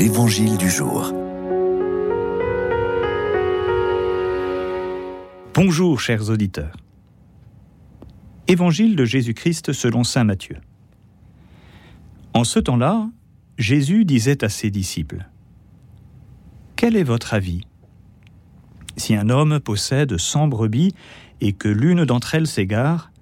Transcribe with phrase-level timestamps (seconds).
[0.00, 1.12] l'Évangile du jour.
[5.52, 6.74] Bonjour chers auditeurs.
[8.48, 10.56] Évangile de Jésus-Christ selon Saint Matthieu.
[12.32, 13.10] En ce temps-là,
[13.58, 15.28] Jésus disait à ses disciples,
[16.76, 17.60] Quel est votre avis?
[18.96, 20.94] Si un homme possède cent brebis
[21.42, 23.12] et que l'une d'entre elles s'égare,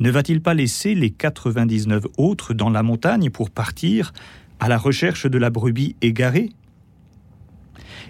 [0.00, 4.12] ne va-t-il pas laisser les 99 autres dans la montagne pour partir
[4.60, 6.50] à la recherche de la brebis égarée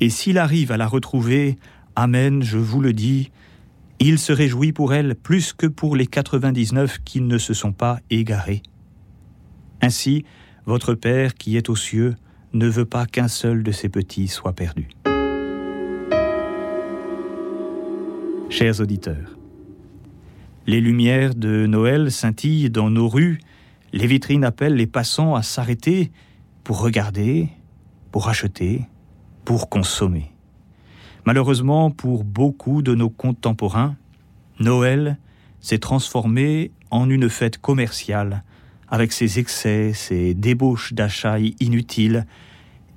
[0.00, 1.58] Et s'il arrive à la retrouver,
[1.96, 3.30] Amen, je vous le dis,
[3.98, 7.98] il se réjouit pour elle plus que pour les 99 qui ne se sont pas
[8.08, 8.62] égarés.
[9.82, 10.24] Ainsi,
[10.66, 12.16] votre Père qui est aux cieux
[12.52, 14.88] ne veut pas qu'un seul de ses petits soit perdu.
[18.48, 19.36] Chers auditeurs,
[20.66, 23.40] les lumières de Noël scintillent dans nos rues,
[23.92, 26.10] les vitrines appellent les passants à s'arrêter
[26.64, 27.48] pour regarder,
[28.10, 28.86] pour acheter,
[29.44, 30.32] pour consommer.
[31.24, 33.96] Malheureusement, pour beaucoup de nos contemporains,
[34.58, 35.18] Noël
[35.60, 38.42] s'est transformé en une fête commerciale,
[38.88, 42.26] avec ses excès, ses débauches d'achats inutiles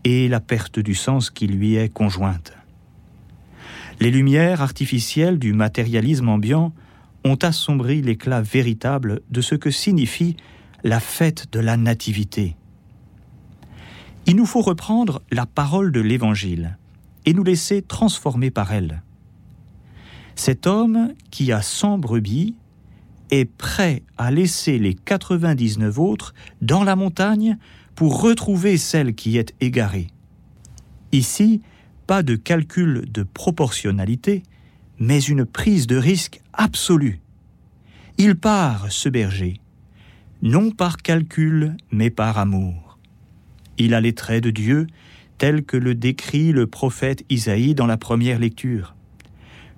[0.04, 2.54] et la perte du sens qui lui est conjointe.
[4.00, 6.74] Les lumières artificielles du matérialisme ambiant
[7.24, 10.36] ont assombri l'éclat véritable de ce que signifie
[10.84, 12.56] la fête de la Nativité.
[14.26, 16.78] Il nous faut reprendre la parole de l'Évangile
[17.26, 19.02] et nous laisser transformer par elle.
[20.36, 22.56] Cet homme qui a cent brebis
[23.32, 27.58] est prêt à laisser les 99 autres dans la montagne
[27.96, 30.08] pour retrouver celle qui est égarée.
[31.12, 31.62] Ici,
[32.08, 34.44] pas de calcul de proportionnalité,
[35.00, 37.20] mais une prise de risque absolue.
[38.18, 39.60] Il part, ce berger,
[40.42, 42.83] non par calcul, mais par amour.
[43.78, 44.88] Il a les traits de Dieu,
[45.38, 48.96] tels que le décrit le prophète Isaïe dans la première lecture.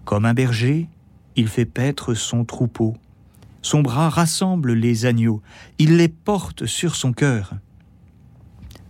[0.03, 0.87] Comme un berger,
[1.35, 2.95] il fait paître son troupeau.
[3.61, 5.41] Son bras rassemble les agneaux,
[5.79, 7.55] il les porte sur son cœur.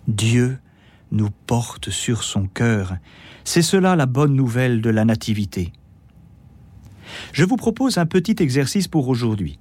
[0.07, 0.57] Dieu
[1.11, 2.97] nous porte sur son cœur.
[3.43, 5.71] C'est cela la bonne nouvelle de la Nativité.
[7.31, 9.59] Je vous propose un petit exercice pour aujourd'hui.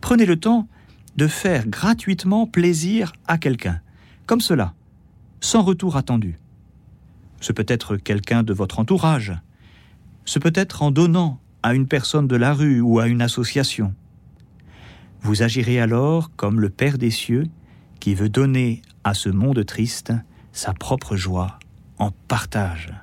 [0.00, 0.68] Prenez le temps
[1.16, 3.80] de faire gratuitement plaisir à quelqu'un,
[4.26, 4.74] comme cela,
[5.40, 6.38] sans retour attendu.
[7.40, 9.34] Ce peut être quelqu'un de votre entourage,
[10.24, 13.94] ce peut être en donnant à une personne de la rue ou à une association.
[15.20, 17.46] Vous agirez alors comme le Père des cieux
[18.00, 20.12] qui veut donner à ce monde triste
[20.52, 21.58] sa propre joie
[21.98, 22.94] en partage.